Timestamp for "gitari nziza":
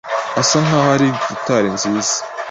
1.27-2.17